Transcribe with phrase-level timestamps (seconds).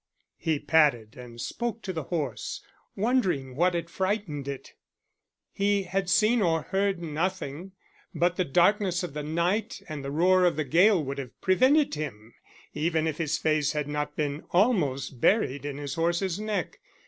[0.39, 2.63] He patted and spoke to the horse,
[2.95, 4.73] wondering what had frightened it.
[5.51, 7.73] He had seen or heard nothing,
[8.11, 11.93] but the darkness of the night and the roar of the gale would have prevented
[11.93, 12.33] him,
[12.73, 16.79] even if his face had not been almost buried in his horse's neck.